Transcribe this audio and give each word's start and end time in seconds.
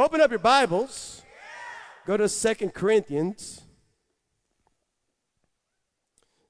Open 0.00 0.22
up 0.22 0.30
your 0.30 0.38
Bibles. 0.38 1.20
Go 2.06 2.16
to 2.16 2.26
Second 2.26 2.72
Corinthians. 2.72 3.60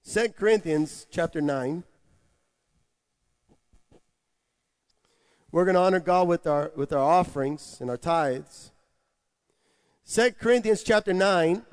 2 0.09 0.29
Corinthians 0.39 1.09
chapter 1.11 1.41
9. 1.41 1.83
We're 5.51 5.65
going 5.65 5.75
to 5.75 5.81
honor 5.81 5.99
God 5.99 6.29
with 6.29 6.47
our, 6.47 6.71
with 6.77 6.93
our 6.93 7.03
offerings 7.03 7.79
and 7.81 7.91
our 7.91 7.97
tithes. 7.97 8.71
2 10.09 10.31
Corinthians 10.41 10.85
chapter 10.85 11.13
9, 11.13 11.65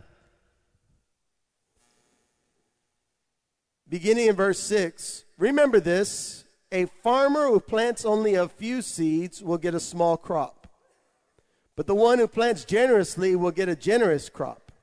beginning 3.87 4.25
in 4.25 4.35
verse 4.35 4.59
6. 4.61 5.25
Remember 5.37 5.79
this 5.79 6.45
a 6.71 6.87
farmer 7.03 7.45
who 7.45 7.59
plants 7.59 8.03
only 8.03 8.33
a 8.33 8.47
few 8.47 8.81
seeds 8.81 9.43
will 9.43 9.59
get 9.59 9.75
a 9.75 9.79
small 9.79 10.17
crop, 10.17 10.56
but 11.77 11.87
the 11.87 11.95
one 11.95 12.19
who 12.19 12.27
plants 12.27 12.65
generously 12.65 13.37
will 13.37 13.51
get 13.51 13.69
a 13.69 13.75
generous 13.75 14.27
crop. 14.27 14.73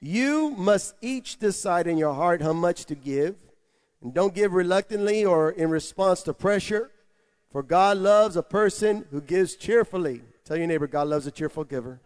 You 0.00 0.50
must 0.56 0.94
each 1.02 1.38
decide 1.38 1.86
in 1.86 1.98
your 1.98 2.14
heart 2.14 2.40
how 2.40 2.54
much 2.54 2.86
to 2.86 2.94
give, 2.94 3.36
and 4.00 4.14
don't 4.14 4.34
give 4.34 4.54
reluctantly 4.54 5.26
or 5.26 5.50
in 5.50 5.68
response 5.68 6.22
to 6.22 6.32
pressure, 6.32 6.90
for 7.52 7.62
God 7.62 7.98
loves 7.98 8.36
a 8.36 8.42
person 8.42 9.04
who 9.10 9.20
gives 9.20 9.56
cheerfully. 9.56 10.22
Tell 10.46 10.56
your 10.56 10.66
neighbor, 10.66 10.86
God 10.86 11.08
loves 11.08 11.26
a 11.26 11.30
cheerful 11.30 11.64
giver. 11.64 12.00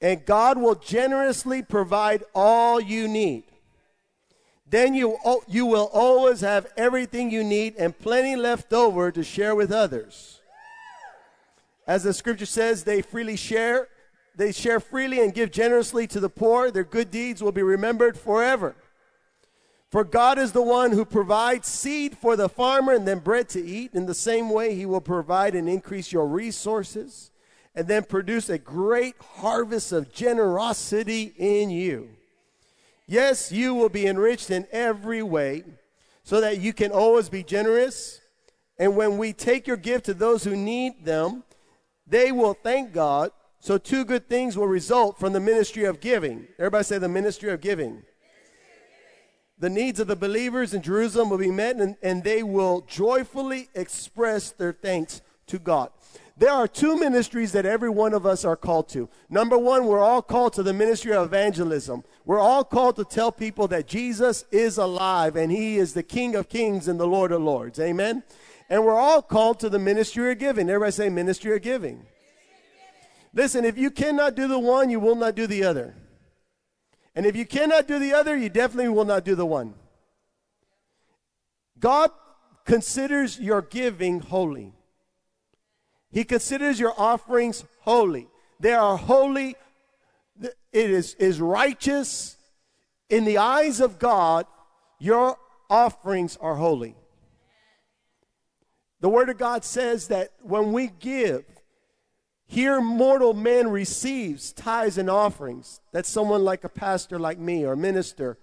And 0.00 0.24
God 0.24 0.56
will 0.56 0.76
generously 0.76 1.62
provide 1.62 2.24
all 2.34 2.80
you 2.80 3.06
need 3.06 3.44
then 4.68 4.94
you, 4.94 5.16
you 5.46 5.64
will 5.64 5.88
always 5.92 6.40
have 6.40 6.66
everything 6.76 7.30
you 7.30 7.44
need 7.44 7.76
and 7.76 7.96
plenty 7.96 8.34
left 8.34 8.72
over 8.72 9.12
to 9.12 9.22
share 9.22 9.54
with 9.54 9.70
others. 9.70 10.35
As 11.86 12.02
the 12.02 12.12
scripture 12.12 12.46
says, 12.46 12.84
they 12.84 13.02
freely 13.02 13.36
share, 13.36 13.88
they 14.34 14.52
share 14.52 14.80
freely 14.80 15.20
and 15.20 15.32
give 15.32 15.50
generously 15.50 16.06
to 16.08 16.20
the 16.20 16.28
poor. 16.28 16.70
Their 16.70 16.84
good 16.84 17.10
deeds 17.10 17.42
will 17.42 17.52
be 17.52 17.62
remembered 17.62 18.18
forever. 18.18 18.74
For 19.90 20.04
God 20.04 20.38
is 20.38 20.52
the 20.52 20.62
one 20.62 20.92
who 20.92 21.04
provides 21.04 21.68
seed 21.68 22.18
for 22.18 22.36
the 22.36 22.48
farmer 22.48 22.92
and 22.92 23.06
then 23.06 23.20
bread 23.20 23.48
to 23.50 23.64
eat. 23.64 23.94
In 23.94 24.06
the 24.06 24.14
same 24.14 24.50
way, 24.50 24.74
He 24.74 24.84
will 24.84 25.00
provide 25.00 25.54
and 25.54 25.68
increase 25.68 26.12
your 26.12 26.26
resources 26.26 27.30
and 27.74 27.86
then 27.86 28.02
produce 28.04 28.48
a 28.48 28.58
great 28.58 29.14
harvest 29.36 29.92
of 29.92 30.12
generosity 30.12 31.34
in 31.36 31.70
you. 31.70 32.08
Yes, 33.06 33.52
you 33.52 33.74
will 33.74 33.88
be 33.88 34.06
enriched 34.06 34.50
in 34.50 34.66
every 34.72 35.22
way 35.22 35.62
so 36.24 36.40
that 36.40 36.58
you 36.58 36.72
can 36.72 36.90
always 36.90 37.28
be 37.28 37.44
generous. 37.44 38.20
And 38.78 38.96
when 38.96 39.16
we 39.16 39.32
take 39.32 39.66
your 39.66 39.76
gift 39.76 40.06
to 40.06 40.14
those 40.14 40.42
who 40.42 40.56
need 40.56 41.04
them, 41.04 41.44
they 42.06 42.32
will 42.32 42.54
thank 42.54 42.92
God. 42.92 43.30
So, 43.58 43.78
two 43.78 44.04
good 44.04 44.28
things 44.28 44.56
will 44.56 44.68
result 44.68 45.18
from 45.18 45.32
the 45.32 45.40
ministry 45.40 45.84
of 45.84 46.00
giving. 46.00 46.46
Everybody 46.58 46.84
say 46.84 46.98
the 46.98 47.08
ministry 47.08 47.50
of 47.50 47.60
giving. 47.60 48.02
The 49.58 49.70
needs 49.70 49.98
of 49.98 50.06
the 50.06 50.16
believers 50.16 50.74
in 50.74 50.82
Jerusalem 50.82 51.30
will 51.30 51.38
be 51.38 51.50
met, 51.50 51.76
and, 51.76 51.96
and 52.02 52.22
they 52.22 52.42
will 52.42 52.82
joyfully 52.82 53.70
express 53.74 54.50
their 54.50 54.72
thanks 54.72 55.22
to 55.46 55.58
God. 55.58 55.90
There 56.38 56.50
are 56.50 56.68
two 56.68 56.96
ministries 56.96 57.52
that 57.52 57.64
every 57.64 57.88
one 57.88 58.12
of 58.12 58.26
us 58.26 58.44
are 58.44 58.56
called 58.56 58.90
to. 58.90 59.08
Number 59.30 59.56
one, 59.56 59.86
we're 59.86 60.00
all 60.00 60.20
called 60.20 60.52
to 60.54 60.62
the 60.62 60.74
ministry 60.74 61.14
of 61.14 61.24
evangelism. 61.24 62.04
We're 62.26 62.40
all 62.40 62.62
called 62.62 62.96
to 62.96 63.04
tell 63.04 63.32
people 63.32 63.66
that 63.68 63.86
Jesus 63.86 64.44
is 64.50 64.76
alive 64.76 65.36
and 65.36 65.50
he 65.50 65.78
is 65.78 65.94
the 65.94 66.02
King 66.02 66.34
of 66.34 66.50
kings 66.50 66.88
and 66.88 67.00
the 67.00 67.06
Lord 67.06 67.32
of 67.32 67.40
lords. 67.40 67.80
Amen. 67.80 68.22
And 68.68 68.84
we're 68.84 68.98
all 68.98 69.22
called 69.22 69.60
to 69.60 69.68
the 69.68 69.78
ministry 69.78 70.32
of 70.32 70.38
giving. 70.38 70.68
Everybody 70.68 70.92
say 70.92 71.08
ministry 71.08 71.54
of 71.54 71.62
giving. 71.62 72.04
Listen, 73.32 73.64
if 73.64 73.78
you 73.78 73.90
cannot 73.90 74.34
do 74.34 74.48
the 74.48 74.58
one, 74.58 74.90
you 74.90 74.98
will 74.98 75.14
not 75.14 75.34
do 75.34 75.46
the 75.46 75.64
other. 75.64 75.94
And 77.14 77.26
if 77.26 77.36
you 77.36 77.46
cannot 77.46 77.86
do 77.86 77.98
the 77.98 78.12
other, 78.12 78.36
you 78.36 78.48
definitely 78.48 78.88
will 78.88 79.04
not 79.04 79.24
do 79.24 79.34
the 79.34 79.46
one. 79.46 79.74
God 81.78 82.10
considers 82.64 83.38
your 83.38 83.62
giving 83.62 84.20
holy. 84.20 84.72
He 86.10 86.24
considers 86.24 86.80
your 86.80 86.94
offerings 86.98 87.64
holy. 87.80 88.28
They 88.58 88.72
are 88.72 88.96
holy. 88.96 89.54
It 90.40 90.54
is, 90.72 91.14
is 91.14 91.40
righteous. 91.40 92.36
In 93.08 93.24
the 93.24 93.38
eyes 93.38 93.80
of 93.80 93.98
God, 93.98 94.46
your 94.98 95.36
offerings 95.70 96.36
are 96.40 96.56
holy. 96.56 96.96
The 99.06 99.10
Word 99.10 99.28
of 99.28 99.38
God 99.38 99.64
says 99.64 100.08
that 100.08 100.32
when 100.42 100.72
we 100.72 100.88
give, 100.88 101.44
here 102.44 102.80
mortal 102.80 103.34
man 103.34 103.68
receives 103.68 104.50
tithes 104.50 104.98
and 104.98 105.08
offerings. 105.08 105.80
That's 105.92 106.08
someone 106.08 106.44
like 106.44 106.64
a 106.64 106.68
pastor 106.68 107.16
like 107.16 107.38
me 107.38 107.64
or 107.64 107.76
minister. 107.76 108.36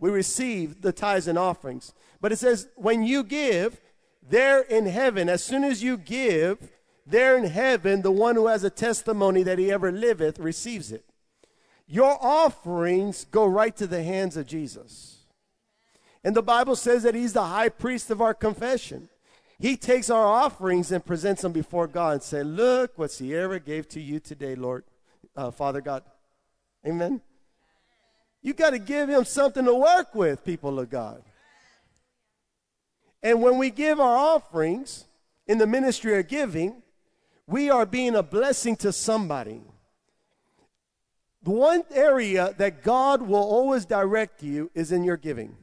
We 0.00 0.08
receive 0.08 0.80
the 0.80 0.90
tithes 0.90 1.28
and 1.28 1.38
offerings. 1.38 1.92
But 2.18 2.32
it 2.32 2.38
says, 2.38 2.66
when 2.76 3.02
you 3.02 3.24
give, 3.24 3.78
there 4.26 4.62
in 4.62 4.86
heaven, 4.86 5.28
as 5.28 5.44
soon 5.44 5.64
as 5.64 5.82
you 5.82 5.98
give, 5.98 6.70
there 7.06 7.36
in 7.36 7.44
heaven, 7.44 8.00
the 8.00 8.10
one 8.10 8.36
who 8.36 8.46
has 8.46 8.64
a 8.64 8.70
testimony 8.70 9.42
that 9.42 9.58
he 9.58 9.70
ever 9.70 9.92
liveth 9.92 10.38
receives 10.38 10.92
it. 10.92 11.04
Your 11.86 12.16
offerings 12.22 13.26
go 13.26 13.44
right 13.44 13.76
to 13.76 13.86
the 13.86 14.02
hands 14.02 14.38
of 14.38 14.46
Jesus. 14.46 15.26
And 16.24 16.34
the 16.34 16.42
Bible 16.42 16.74
says 16.74 17.02
that 17.02 17.14
he's 17.14 17.34
the 17.34 17.44
high 17.44 17.68
priest 17.68 18.10
of 18.10 18.22
our 18.22 18.32
confession. 18.32 19.10
He 19.58 19.76
takes 19.76 20.10
our 20.10 20.26
offerings 20.26 20.92
and 20.92 21.04
presents 21.04 21.42
them 21.42 21.52
before 21.52 21.86
God 21.86 22.12
and 22.14 22.22
say, 22.22 22.42
look 22.42 22.98
what 22.98 23.10
Sierra 23.10 23.58
gave 23.58 23.88
to 23.90 24.00
you 24.00 24.20
today, 24.20 24.54
Lord, 24.54 24.84
uh, 25.34 25.50
Father 25.50 25.80
God. 25.80 26.02
Amen. 26.86 27.22
You 28.42 28.52
got 28.52 28.70
to 28.70 28.78
give 28.78 29.08
him 29.08 29.24
something 29.24 29.64
to 29.64 29.74
work 29.74 30.14
with, 30.14 30.44
people 30.44 30.78
of 30.78 30.90
God. 30.90 31.22
And 33.22 33.42
when 33.42 33.58
we 33.58 33.70
give 33.70 33.98
our 33.98 34.16
offerings 34.16 35.06
in 35.46 35.58
the 35.58 35.66
ministry 35.66 36.18
of 36.18 36.28
giving, 36.28 36.82
we 37.46 37.70
are 37.70 37.86
being 37.86 38.14
a 38.14 38.22
blessing 38.22 38.76
to 38.76 38.92
somebody. 38.92 39.62
The 41.42 41.50
one 41.50 41.84
area 41.92 42.54
that 42.58 42.82
God 42.82 43.22
will 43.22 43.36
always 43.36 43.86
direct 43.86 44.42
you 44.42 44.70
is 44.74 44.92
in 44.92 45.02
your 45.02 45.16
giving. 45.16 45.56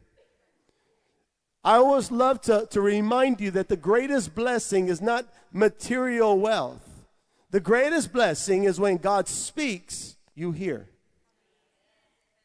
I 1.64 1.76
always 1.76 2.12
love 2.12 2.42
to, 2.42 2.68
to 2.72 2.82
remind 2.82 3.40
you 3.40 3.52
that 3.52 3.70
the 3.70 3.78
greatest 3.78 4.36
blessing 4.36 4.88
is 4.88 5.02
not 5.02 5.26
material 5.52 6.38
wealth. 6.38 7.06
The 7.52 7.62
greatest 7.62 8.12
blessing 8.12 8.66
is 8.66 8.80
when 8.80 8.98
God 8.98 9.28
speaks, 9.28 10.18
you 10.36 10.52
hear. 10.52 10.90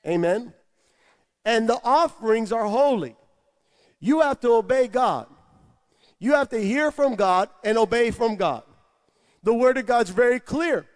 Amen. 0.06 0.52
And 1.44 1.68
the 1.68 1.80
offerings 1.82 2.52
are 2.52 2.66
holy. 2.66 3.16
You 4.00 4.20
have 4.20 4.38
to 4.40 4.52
obey 4.52 4.86
God. 4.86 5.26
You 6.20 6.34
have 6.34 6.48
to 6.50 6.58
hear 6.58 6.90
from 6.90 7.14
God 7.14 7.48
and 7.64 7.78
obey 7.78 8.10
from 8.10 8.36
God. 8.36 8.62
The 9.42 9.54
Word 9.54 9.78
of 9.78 9.86
God's 9.86 10.10
very 10.10 10.40
clear. 10.40 10.86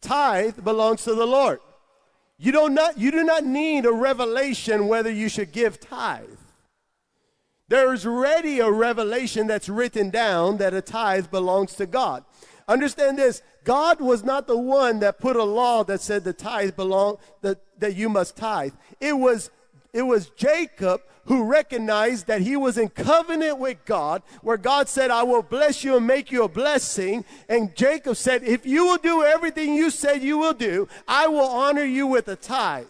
Tithe 0.00 0.64
belongs 0.64 1.04
to 1.04 1.14
the 1.14 1.26
Lord. 1.26 1.60
You, 2.38 2.52
do 2.52 2.68
not, 2.68 2.98
you 2.98 3.10
do 3.10 3.24
not 3.24 3.44
need 3.44 3.84
a 3.84 3.92
revelation 3.92 4.88
whether 4.88 5.10
you 5.10 5.28
should 5.28 5.52
give 5.52 5.80
tithe. 5.80 6.37
There's 7.68 8.06
already 8.06 8.60
a 8.60 8.70
revelation 8.70 9.46
that's 9.46 9.68
written 9.68 10.10
down 10.10 10.56
that 10.56 10.74
a 10.74 10.80
tithe 10.80 11.30
belongs 11.30 11.74
to 11.74 11.86
God. 11.86 12.24
Understand 12.66 13.18
this 13.18 13.42
God 13.64 14.00
was 14.00 14.24
not 14.24 14.46
the 14.46 14.58
one 14.58 15.00
that 15.00 15.20
put 15.20 15.36
a 15.36 15.44
law 15.44 15.84
that 15.84 16.00
said 16.00 16.24
the 16.24 16.32
tithe 16.32 16.76
belong 16.76 17.18
that, 17.42 17.60
that 17.78 17.94
you 17.94 18.08
must 18.08 18.36
tithe. 18.36 18.72
It 19.00 19.14
was 19.14 19.50
it 19.92 20.02
was 20.02 20.30
Jacob 20.30 21.02
who 21.24 21.44
recognized 21.44 22.26
that 22.26 22.40
he 22.40 22.56
was 22.56 22.78
in 22.78 22.88
covenant 22.88 23.58
with 23.58 23.84
God, 23.84 24.22
where 24.40 24.56
God 24.56 24.88
said, 24.88 25.10
I 25.10 25.22
will 25.22 25.42
bless 25.42 25.84
you 25.84 25.96
and 25.96 26.06
make 26.06 26.32
you 26.32 26.44
a 26.44 26.48
blessing. 26.48 27.24
And 27.50 27.76
Jacob 27.76 28.16
said, 28.16 28.42
If 28.42 28.64
you 28.64 28.86
will 28.86 28.96
do 28.96 29.22
everything 29.22 29.74
you 29.74 29.90
said 29.90 30.22
you 30.22 30.38
will 30.38 30.54
do, 30.54 30.88
I 31.06 31.26
will 31.28 31.40
honor 31.40 31.84
you 31.84 32.06
with 32.06 32.28
a 32.28 32.36
tithe. 32.36 32.86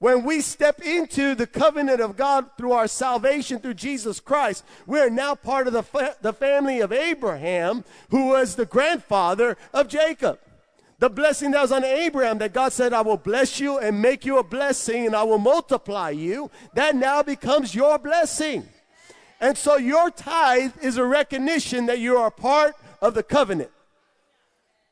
When 0.00 0.24
we 0.24 0.40
step 0.40 0.80
into 0.80 1.34
the 1.34 1.46
covenant 1.46 2.00
of 2.00 2.16
God 2.16 2.52
through 2.56 2.72
our 2.72 2.88
salvation 2.88 3.58
through 3.58 3.74
Jesus 3.74 4.18
Christ, 4.18 4.64
we 4.86 4.98
are 4.98 5.10
now 5.10 5.34
part 5.34 5.66
of 5.66 5.74
the, 5.74 5.82
fa- 5.82 6.16
the 6.22 6.32
family 6.32 6.80
of 6.80 6.90
Abraham, 6.90 7.84
who 8.08 8.28
was 8.28 8.56
the 8.56 8.64
grandfather 8.64 9.58
of 9.74 9.88
Jacob. 9.88 10.40
The 11.00 11.10
blessing 11.10 11.50
that 11.50 11.60
was 11.60 11.70
on 11.70 11.84
Abraham, 11.84 12.38
that 12.38 12.54
God 12.54 12.72
said, 12.72 12.94
I 12.94 13.02
will 13.02 13.18
bless 13.18 13.60
you 13.60 13.78
and 13.78 14.00
make 14.00 14.24
you 14.24 14.38
a 14.38 14.42
blessing 14.42 15.04
and 15.04 15.14
I 15.14 15.22
will 15.22 15.38
multiply 15.38 16.08
you, 16.08 16.50
that 16.72 16.96
now 16.96 17.22
becomes 17.22 17.74
your 17.74 17.98
blessing. 17.98 18.66
And 19.38 19.56
so 19.56 19.76
your 19.76 20.10
tithe 20.10 20.78
is 20.82 20.96
a 20.96 21.04
recognition 21.04 21.84
that 21.86 21.98
you 21.98 22.16
are 22.16 22.30
part 22.30 22.74
of 23.02 23.12
the 23.12 23.22
covenant. 23.22 23.70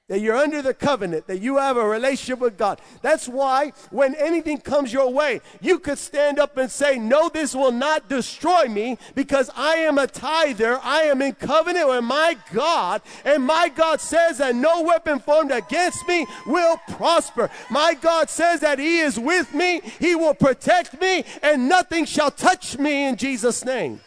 That 0.09 0.21
you're 0.21 0.37
under 0.37 0.63
the 0.63 0.73
covenant, 0.73 1.27
that 1.27 1.41
you 1.41 1.59
have 1.59 1.77
a 1.77 1.87
relationship 1.87 2.39
with 2.39 2.57
God. 2.57 2.81
That's 3.03 3.29
why 3.29 3.73
when 3.91 4.15
anything 4.15 4.59
comes 4.59 4.93
your 4.93 5.13
way, 5.13 5.43
you 5.61 5.79
could 5.79 5.99
stand 5.99 6.39
up 6.39 6.57
and 6.57 6.71
say, 6.71 6.99
No, 6.99 7.29
this 7.29 7.55
will 7.55 7.73
not 7.73 8.09
destroy 8.09 8.67
me 8.67 8.99
because 9.15 9.51
I 9.55 9.77
am 9.77 9.99
a 9.99 10.07
tither. 10.07 10.81
I 10.83 11.03
am 11.03 11.21
in 11.21 11.35
covenant 11.35 11.89
with 11.89 12.05
my 12.05 12.37
God, 12.53 13.03
and 13.25 13.45
my 13.45 13.69
God 13.69 14.01
says 14.01 14.39
that 14.39 14.55
no 14.55 14.83
weapon 14.83 15.19
formed 15.19 15.53
against 15.53 16.09
me 16.09 16.27
will 16.47 16.79
prosper. 16.89 17.51
My 17.71 17.95
God 17.95 18.31
says 18.31 18.61
that 18.61 18.79
He 18.79 19.01
is 19.01 19.19
with 19.19 19.53
me, 19.55 19.81
He 20.01 20.15
will 20.15 20.35
protect 20.35 20.99
me, 21.01 21.25
and 21.43 21.69
nothing 21.69 22.07
shall 22.07 22.31
touch 22.31 22.79
me 22.79 23.07
in 23.09 23.17
Jesus' 23.17 23.65
name. 23.65 24.01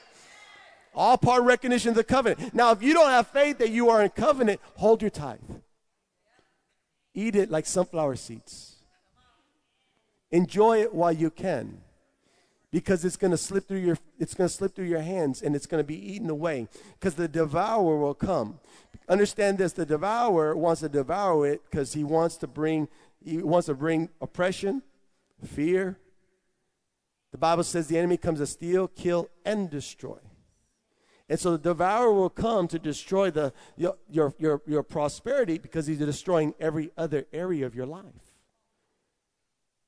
All 0.96 1.18
part 1.18 1.44
recognition 1.44 1.90
of 1.90 1.96
the 1.96 2.04
covenant. 2.04 2.54
Now, 2.54 2.72
if 2.72 2.82
you 2.82 2.94
don't 2.94 3.10
have 3.10 3.28
faith 3.28 3.60
that 3.60 3.70
you 3.70 3.90
are 3.90 4.02
in 4.02 4.10
covenant, 4.10 4.60
hold 4.76 5.02
your 5.02 5.12
tithe. 5.12 5.40
Eat 7.14 7.36
it 7.36 7.52
like 7.52 7.66
sunflower 7.66 8.16
seeds. 8.16 8.76
Enjoy 10.32 10.82
it 10.82 10.94
while 10.94 11.12
you 11.12 11.30
can 11.30 11.82
because 12.72 13.04
it's 13.04 13.18
going 13.18 13.32
to 13.32 13.38
slip 13.38 13.68
through 13.68 13.80
your 13.80 13.98
it's 14.18 14.34
going 14.34 14.48
to 14.48 14.54
slip 14.54 14.74
through 14.74 14.86
your 14.86 15.02
hands 15.02 15.42
and 15.42 15.56
it's 15.56 15.66
going 15.66 15.84
to 15.84 15.88
be 15.88 16.14
eaten 16.14 16.30
away 16.30 16.68
because 16.94 17.16
the 17.16 17.28
devourer 17.28 17.98
will 17.98 18.14
come. 18.14 18.60
Understand 19.10 19.58
this 19.58 19.74
the 19.74 19.86
devourer 19.86 20.56
wants 20.56 20.82
to 20.82 20.90
devour 20.90 21.46
it 21.48 21.62
because 21.70 21.94
he 21.94 22.04
wants 22.04 22.38
to 22.38 22.48
bring 22.48 22.88
he 23.24 23.38
wants 23.38 23.66
to 23.66 23.74
bring 23.74 24.10
oppression 24.22 24.82
fear. 25.46 25.98
The 27.34 27.38
bible 27.38 27.64
says 27.64 27.88
the 27.88 27.98
enemy 27.98 28.16
comes 28.16 28.40
to 28.40 28.48
steal 28.48 28.88
kill 28.88 29.30
and 29.46 29.70
destroy 29.70 30.18
and 31.32 31.40
so 31.40 31.52
the 31.52 31.70
devourer 31.70 32.12
will 32.12 32.30
come 32.30 32.68
to 32.68 32.78
destroy 32.78 33.32
the, 33.32 33.54
your, 33.78 33.96
your, 34.10 34.36
your, 34.38 34.62
your 34.68 34.84
prosperity 34.84 35.58
because 35.58 35.88
he's 35.88 36.00
destroying 36.00 36.54
every 36.60 36.92
other 36.98 37.26
area 37.32 37.66
of 37.66 37.74
your 37.74 37.86
life. 37.86 38.04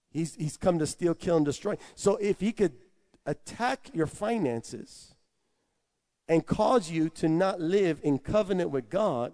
He's, 0.10 0.36
he's 0.36 0.56
come 0.56 0.80
to 0.80 0.88
steal, 0.88 1.14
kill, 1.14 1.36
and 1.36 1.46
destroy. 1.46 1.76
So 1.96 2.16
if 2.16 2.40
he 2.40 2.54
could 2.54 2.72
attack 3.26 3.90
your 3.94 4.08
finances 4.08 5.16
and 6.30 6.46
cause 6.46 6.90
you 6.90 7.10
to 7.10 7.28
not 7.28 7.60
live 7.60 8.00
in 8.04 8.20
covenant 8.20 8.70
with 8.70 8.90
God, 8.90 9.34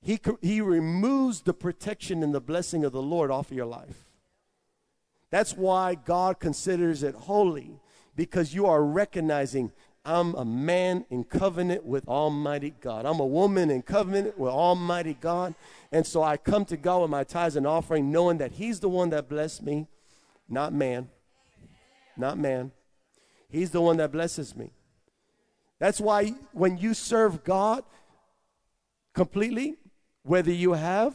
he, 0.00 0.20
he 0.40 0.60
removes 0.60 1.40
the 1.40 1.52
protection 1.52 2.22
and 2.22 2.32
the 2.32 2.40
blessing 2.40 2.84
of 2.84 2.92
the 2.92 3.02
Lord 3.02 3.32
off 3.32 3.50
of 3.50 3.56
your 3.56 3.66
life. 3.66 4.04
That's 5.30 5.54
why 5.56 5.96
God 5.96 6.38
considers 6.38 7.02
it 7.02 7.16
holy 7.16 7.80
because 8.14 8.54
you 8.54 8.66
are 8.66 8.84
recognizing 8.84 9.72
I'm 10.04 10.34
a 10.34 10.44
man 10.44 11.04
in 11.10 11.22
covenant 11.22 11.84
with 11.84 12.08
Almighty 12.08 12.74
God. 12.80 13.06
I'm 13.06 13.20
a 13.20 13.26
woman 13.26 13.70
in 13.70 13.82
covenant 13.82 14.36
with 14.36 14.50
Almighty 14.50 15.16
God. 15.20 15.54
And 15.92 16.04
so 16.04 16.22
I 16.22 16.36
come 16.36 16.64
to 16.66 16.76
God 16.76 17.02
with 17.02 17.10
my 17.10 17.22
tithes 17.22 17.54
and 17.54 17.66
offering, 17.66 18.10
knowing 18.10 18.38
that 18.38 18.52
He's 18.52 18.80
the 18.80 18.88
one 18.88 19.10
that 19.10 19.28
blessed 19.28 19.62
me, 19.62 19.86
not 20.48 20.72
man. 20.72 21.08
Not 22.16 22.36
man. 22.36 22.72
He's 23.48 23.70
the 23.70 23.80
one 23.80 23.98
that 23.98 24.10
blesses 24.10 24.56
me. 24.56 24.72
That's 25.78 26.00
why 26.00 26.34
when 26.52 26.78
you 26.78 26.94
serve 26.94 27.44
God 27.44 27.84
completely, 29.14 29.76
whether 30.24 30.52
you 30.52 30.72
have, 30.72 31.14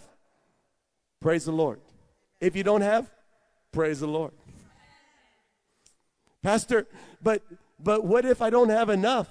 praise 1.19 1.45
the 1.45 1.51
Lord. 1.51 1.81
If 2.39 2.55
you 2.55 2.63
don't 2.63 2.81
have, 2.81 3.09
praise 3.71 3.99
the 3.99 4.07
Lord. 4.07 4.31
Pastor, 6.41 6.87
but 7.21 7.41
but 7.79 8.03
what 8.03 8.25
if 8.25 8.41
I 8.41 8.49
don't 8.49 8.69
have 8.69 8.89
enough? 8.89 9.29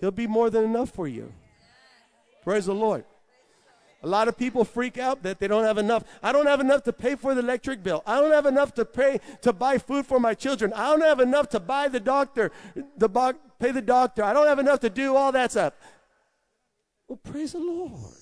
He'll 0.00 0.10
be 0.10 0.26
more 0.26 0.50
than 0.50 0.64
enough 0.64 0.90
for 0.90 1.06
you. 1.06 1.32
Praise 2.44 2.66
the 2.66 2.74
Lord. 2.74 3.04
A 4.02 4.08
lot 4.08 4.28
of 4.28 4.38
people 4.38 4.64
freak 4.64 4.96
out 4.96 5.22
that 5.24 5.38
they 5.38 5.46
don't 5.46 5.64
have 5.64 5.76
enough. 5.76 6.04
I 6.22 6.32
don't 6.32 6.46
have 6.46 6.60
enough 6.60 6.84
to 6.84 6.92
pay 6.92 7.16
for 7.16 7.34
the 7.34 7.40
electric 7.40 7.82
bill. 7.82 8.02
I 8.06 8.18
don't 8.18 8.30
have 8.30 8.46
enough 8.46 8.72
to 8.74 8.86
pay 8.86 9.20
to 9.42 9.52
buy 9.52 9.76
food 9.76 10.06
for 10.06 10.18
my 10.18 10.32
children. 10.32 10.72
I 10.72 10.90
don't 10.90 11.02
have 11.02 11.20
enough 11.20 11.50
to 11.50 11.60
buy 11.60 11.88
the 11.88 12.00
doctor, 12.00 12.50
the 12.96 13.10
bo- 13.10 13.34
pay 13.58 13.72
the 13.72 13.82
doctor. 13.82 14.24
I 14.24 14.32
don't 14.32 14.46
have 14.46 14.58
enough 14.58 14.80
to 14.80 14.90
do 14.90 15.16
all 15.16 15.32
that 15.32 15.50
stuff. 15.50 15.74
Well, 17.08 17.18
praise 17.22 17.52
the 17.52 17.58
Lord. 17.58 18.14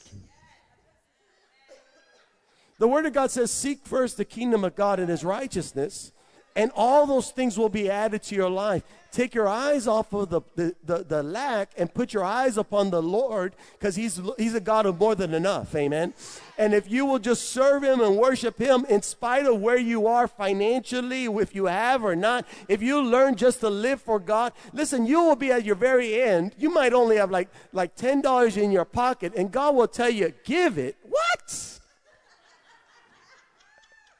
The 2.79 2.89
Word 2.89 3.07
of 3.07 3.13
God 3.13 3.31
says, 3.31 3.53
Seek 3.53 3.87
first 3.87 4.17
the 4.17 4.25
kingdom 4.25 4.65
of 4.65 4.75
God 4.75 4.99
and 4.99 5.09
his 5.09 5.25
righteousness, 5.25 6.13
and 6.59 6.73
all 6.75 7.07
those 7.07 7.31
things 7.31 7.57
will 7.57 7.69
be 7.69 7.89
added 7.89 8.21
to 8.25 8.35
your 8.35 8.51
life. 8.51 8.83
Take 9.13 9.33
your 9.33 9.49
eyes 9.49 9.87
off 9.87 10.13
of 10.13 10.29
the, 10.29 10.41
the, 10.57 10.75
the, 10.85 11.05
the 11.05 11.23
lack 11.23 11.71
and 11.79 11.93
put 11.93 12.13
your 12.13 12.25
eyes 12.25 12.59
upon 12.59 12.91
the 12.91 13.01
Lord 13.01 13.55
because 13.73 13.95
he's, 13.95 14.21
he's 14.37 14.55
a 14.55 14.61
God 14.61 14.85
of 14.85 14.99
more 14.99 15.15
than 15.15 15.35
enough. 15.35 15.75
Amen. 15.77 16.13
And 16.59 16.75
if 16.75 16.91
you 16.91 17.07
will 17.07 17.21
just 17.21 17.51
serve 17.51 17.85
Him 17.85 18.01
and 18.01 18.17
worship 18.17 18.59
Him 18.59 18.85
in 18.89 19.03
spite 19.03 19.47
of 19.47 19.61
where 19.61 19.79
you 19.79 20.09
are 20.09 20.27
financially, 20.27 21.27
if 21.27 21.55
you 21.55 21.67
have 21.67 22.05
or 22.05 22.17
not, 22.17 22.45
if 22.67 22.83
you 22.83 23.01
learn 23.01 23.37
just 23.37 23.61
to 23.61 23.71
live 23.71 24.03
for 24.03 24.19
God, 24.19 24.53
listen, 24.73 25.07
you 25.07 25.23
will 25.23 25.37
be 25.37 25.53
at 25.53 25.65
your 25.65 25.77
very 25.77 26.21
end. 26.21 26.57
You 26.59 26.71
might 26.71 26.93
only 26.93 27.17
have 27.19 27.31
like, 27.31 27.49
like 27.73 27.97
$10 27.97 28.57
in 28.57 28.73
your 28.73 28.85
pocket, 28.85 29.33
and 29.37 29.53
God 29.53 29.77
will 29.77 29.89
tell 29.89 30.11
you, 30.11 30.35
give 30.45 30.77
it. 30.77 30.97
What? 31.09 31.79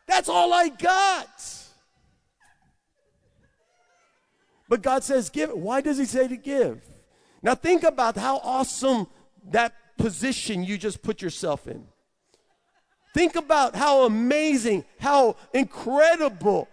That's 0.07 0.29
all 0.29 0.55
I 0.55 0.69
got. 0.69 1.58
But 4.69 4.83
God 4.83 5.03
says, 5.03 5.31
give. 5.31 5.51
Why 5.53 5.81
does 5.81 5.99
He 5.99 6.05
say 6.05 6.29
to 6.29 6.37
give? 6.37 6.83
Now 7.43 7.55
think 7.55 7.83
about 7.83 8.17
how 8.17 8.39
awesome 8.39 9.07
that 9.51 9.75
position 9.97 10.65
you 10.65 10.79
just 10.79 11.03
put 11.03 11.23
yourself 11.23 11.67
in. 11.67 11.87
Think 13.15 13.37
about 13.37 13.75
how 13.75 14.05
amazing, 14.05 14.85
how 14.99 15.37
incredible 15.53 16.69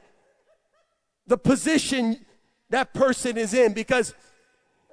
the 1.27 1.37
position 1.37 2.25
that 2.69 2.93
person 2.93 3.37
is 3.37 3.53
in 3.53 3.73
because 3.73 4.13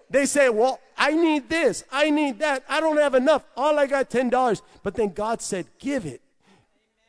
they 0.08 0.26
say, 0.26 0.48
Well, 0.48 0.78
I 0.96 1.12
need 1.12 1.48
this, 1.48 1.84
I 1.90 2.10
need 2.10 2.38
that, 2.38 2.64
I 2.68 2.80
don't 2.80 2.98
have 2.98 3.14
enough, 3.14 3.44
all 3.56 3.78
I 3.78 3.86
got 3.86 4.10
$10. 4.10 4.62
But 4.82 4.94
then 4.94 5.12
God 5.12 5.42
said, 5.42 5.66
Give 5.78 6.06
it. 6.06 6.20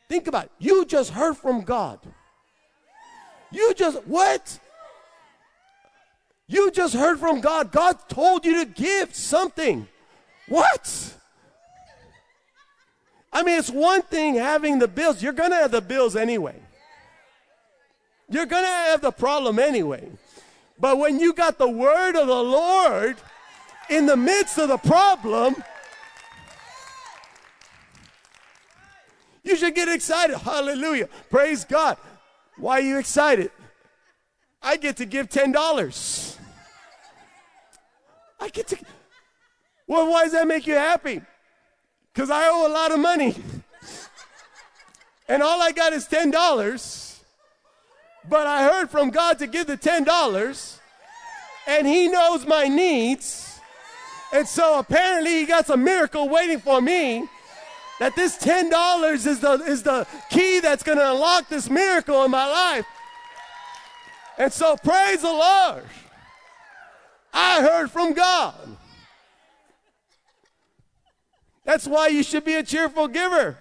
Think 0.08 0.26
about 0.26 0.46
it. 0.46 0.50
You 0.58 0.84
just 0.84 1.10
heard 1.10 1.36
from 1.36 1.62
God. 1.62 2.00
You 3.50 3.72
just, 3.74 4.04
what? 4.06 4.58
You 6.46 6.70
just 6.70 6.94
heard 6.94 7.18
from 7.18 7.40
God. 7.40 7.72
God 7.72 7.98
told 8.08 8.44
you 8.44 8.64
to 8.64 8.70
give 8.70 9.14
something. 9.14 9.88
What? 10.48 11.14
I 13.32 13.42
mean, 13.42 13.58
it's 13.58 13.70
one 13.70 14.02
thing 14.02 14.34
having 14.34 14.78
the 14.78 14.88
bills. 14.88 15.22
You're 15.22 15.32
going 15.32 15.50
to 15.50 15.56
have 15.56 15.70
the 15.70 15.80
bills 15.80 16.16
anyway. 16.16 16.54
You're 18.28 18.46
going 18.46 18.62
to 18.62 18.68
have 18.68 19.00
the 19.00 19.10
problem 19.10 19.58
anyway. 19.58 20.08
But 20.78 20.98
when 20.98 21.18
you 21.18 21.32
got 21.32 21.58
the 21.58 21.68
word 21.68 22.16
of 22.16 22.26
the 22.26 22.42
Lord 22.42 23.16
in 23.88 24.06
the 24.06 24.16
midst 24.16 24.58
of 24.58 24.68
the 24.68 24.78
problem, 24.78 25.56
you 29.42 29.56
should 29.56 29.74
get 29.74 29.88
excited. 29.88 30.36
Hallelujah. 30.36 31.08
Praise 31.30 31.64
God. 31.64 31.96
Why 32.56 32.78
are 32.78 32.82
you 32.82 32.98
excited? 32.98 33.50
I 34.62 34.76
get 34.76 34.96
to 34.98 35.06
give 35.06 35.28
$10. 35.28 36.33
I 38.40 38.48
get 38.48 38.68
to. 38.68 38.78
Well, 39.86 40.10
why 40.10 40.24
does 40.24 40.32
that 40.32 40.46
make 40.46 40.66
you 40.66 40.74
happy? 40.74 41.20
Because 42.12 42.30
I 42.30 42.48
owe 42.48 42.66
a 42.66 42.72
lot 42.72 42.92
of 42.92 43.00
money. 43.00 43.34
and 45.28 45.42
all 45.42 45.60
I 45.60 45.72
got 45.72 45.92
is 45.92 46.06
$10. 46.06 47.20
But 48.28 48.46
I 48.46 48.64
heard 48.64 48.90
from 48.90 49.10
God 49.10 49.38
to 49.40 49.46
give 49.46 49.66
the 49.66 49.76
$10. 49.76 50.78
And 51.66 51.86
He 51.86 52.08
knows 52.08 52.46
my 52.46 52.68
needs. 52.68 53.60
And 54.32 54.46
so 54.48 54.78
apparently 54.78 55.40
He 55.40 55.46
got 55.46 55.66
some 55.66 55.84
miracle 55.84 56.28
waiting 56.28 56.60
for 56.60 56.80
me. 56.80 57.28
That 58.00 58.16
this 58.16 58.36
$10 58.38 59.26
is 59.26 59.40
the, 59.40 59.52
is 59.66 59.82
the 59.82 60.06
key 60.30 60.60
that's 60.60 60.82
going 60.82 60.98
to 60.98 61.12
unlock 61.12 61.48
this 61.48 61.70
miracle 61.70 62.24
in 62.24 62.30
my 62.30 62.46
life. 62.46 62.86
And 64.36 64.52
so 64.52 64.76
praise 64.76 65.22
the 65.22 65.28
Lord. 65.28 65.84
I 67.34 67.60
heard 67.62 67.90
from 67.90 68.14
God. 68.14 68.54
That's 71.64 71.86
why 71.86 72.08
you 72.08 72.22
should 72.22 72.44
be 72.44 72.54
a 72.54 72.62
cheerful 72.62 73.08
giver. 73.08 73.58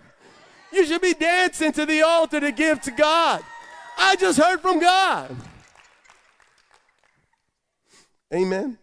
You 0.71 0.85
should 0.85 1.01
be 1.01 1.13
dancing 1.13 1.71
to 1.73 1.85
the 1.85 2.01
altar 2.03 2.39
to 2.39 2.51
give 2.51 2.81
to 2.81 2.91
God. 2.91 3.41
I 3.97 4.15
just 4.15 4.39
heard 4.39 4.61
from 4.61 4.79
God. 4.79 5.35
Amen. 8.33 8.77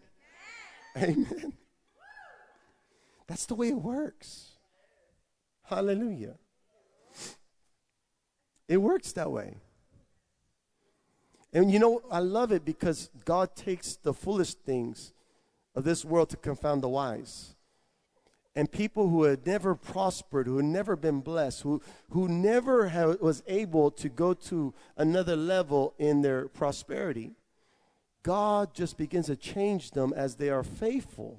Amen. 0.96 1.52
That's 3.26 3.46
the 3.46 3.54
way 3.54 3.68
it 3.68 3.80
works. 3.80 4.52
Hallelujah. 5.64 6.34
It 8.68 8.78
works 8.78 9.12
that 9.12 9.30
way. 9.30 9.56
And 11.52 11.70
you 11.70 11.78
know, 11.78 12.02
I 12.10 12.20
love 12.20 12.52
it 12.52 12.64
because 12.64 13.10
God 13.24 13.56
takes 13.56 13.96
the 13.96 14.14
foolish 14.14 14.54
things 14.54 15.12
of 15.74 15.84
this 15.84 16.04
world 16.04 16.30
to 16.30 16.36
confound 16.36 16.82
the 16.82 16.88
wise. 16.88 17.56
and 18.56 18.70
people 18.70 19.08
who 19.08 19.24
had 19.24 19.46
never 19.46 19.74
prospered, 19.74 20.46
who 20.46 20.56
had 20.56 20.66
never 20.66 20.96
been 20.96 21.20
blessed, 21.20 21.62
who, 21.62 21.80
who 22.10 22.28
never 22.28 22.88
ha- 22.88 23.14
was 23.20 23.42
able 23.46 23.90
to 23.92 24.08
go 24.08 24.34
to 24.34 24.74
another 24.96 25.36
level 25.36 25.94
in 25.98 26.22
their 26.22 26.48
prosperity, 26.48 27.30
God 28.22 28.74
just 28.74 28.96
begins 28.96 29.26
to 29.26 29.36
change 29.36 29.92
them 29.92 30.12
as 30.14 30.34
they 30.34 30.50
are 30.50 30.64
faithful. 30.64 31.38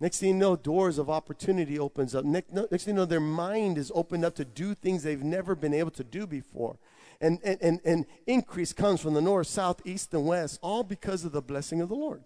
Next 0.00 0.20
thing 0.20 0.30
you 0.30 0.34
know, 0.36 0.56
doors 0.56 0.96
of 0.96 1.10
opportunity 1.10 1.78
opens 1.78 2.14
up. 2.14 2.24
Next, 2.24 2.52
next 2.52 2.84
thing 2.84 2.94
you 2.94 3.00
know, 3.00 3.04
their 3.04 3.20
mind 3.20 3.78
is 3.78 3.92
opened 3.94 4.24
up 4.24 4.34
to 4.36 4.44
do 4.44 4.74
things 4.74 5.02
they've 5.02 5.22
never 5.22 5.54
been 5.54 5.74
able 5.74 5.90
to 5.92 6.04
do 6.04 6.26
before. 6.26 6.78
And, 7.20 7.40
and, 7.42 7.80
and, 7.84 8.06
increase 8.28 8.72
comes 8.72 9.00
from 9.00 9.14
the 9.14 9.20
north, 9.20 9.48
south, 9.48 9.82
east, 9.84 10.14
and 10.14 10.24
west, 10.24 10.60
all 10.62 10.84
because 10.84 11.24
of 11.24 11.32
the 11.32 11.42
blessing 11.42 11.80
of 11.80 11.88
the 11.88 11.96
Lord. 11.96 12.22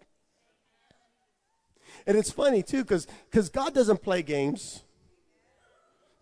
And 2.07 2.19
it's 2.19 2.31
funny, 2.31 2.63
too, 2.63 2.85
because 2.85 3.07
God 3.49 3.73
doesn't 3.73 4.03
play 4.03 4.23
games. 4.23 4.83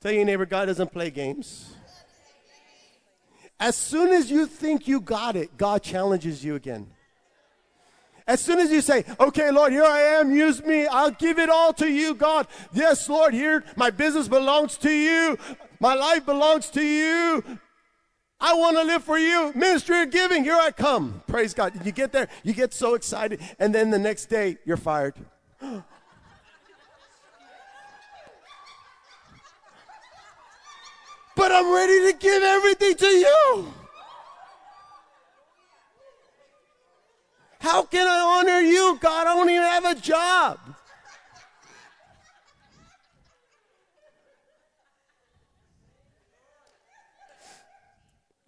Tell 0.00 0.12
your 0.12 0.24
neighbor, 0.24 0.46
God 0.46 0.66
doesn't 0.66 0.92
play 0.92 1.10
games. 1.10 1.74
As 3.58 3.76
soon 3.76 4.10
as 4.10 4.30
you 4.30 4.46
think 4.46 4.88
you 4.88 5.00
got 5.00 5.36
it, 5.36 5.56
God 5.58 5.82
challenges 5.82 6.44
you 6.44 6.54
again. 6.54 6.86
As 8.26 8.40
soon 8.40 8.60
as 8.60 8.70
you 8.70 8.80
say, 8.80 9.04
okay, 9.18 9.50
Lord, 9.50 9.72
here 9.72 9.84
I 9.84 10.00
am, 10.00 10.34
use 10.34 10.62
me, 10.64 10.86
I'll 10.86 11.10
give 11.10 11.38
it 11.38 11.50
all 11.50 11.72
to 11.74 11.90
you, 11.90 12.14
God. 12.14 12.46
Yes, 12.72 13.08
Lord, 13.08 13.34
here, 13.34 13.64
my 13.76 13.90
business 13.90 14.28
belongs 14.28 14.76
to 14.78 14.90
you, 14.90 15.36
my 15.80 15.94
life 15.94 16.24
belongs 16.24 16.70
to 16.70 16.82
you. 16.82 17.44
I 18.40 18.54
want 18.54 18.76
to 18.78 18.84
live 18.84 19.04
for 19.04 19.18
you. 19.18 19.52
Ministry 19.54 20.02
of 20.02 20.10
giving, 20.10 20.44
here 20.44 20.56
I 20.58 20.70
come. 20.70 21.22
Praise 21.26 21.52
God. 21.52 21.74
You 21.84 21.92
get 21.92 22.10
there, 22.10 22.28
you 22.42 22.54
get 22.54 22.72
so 22.72 22.94
excited, 22.94 23.40
and 23.58 23.74
then 23.74 23.90
the 23.90 23.98
next 23.98 24.26
day, 24.26 24.56
you're 24.64 24.78
fired. 24.78 25.14
but 25.60 25.82
I'm 31.36 31.74
ready 31.74 32.12
to 32.12 32.18
give 32.18 32.42
everything 32.42 32.94
to 32.94 33.06
you. 33.06 33.74
How 37.60 37.82
can 37.82 38.08
I 38.08 38.40
honor 38.40 38.60
you, 38.60 38.98
God? 39.02 39.26
I 39.26 39.34
don't 39.34 39.50
even 39.50 39.62
have 39.62 39.84
a 39.84 39.94
job. 39.94 40.58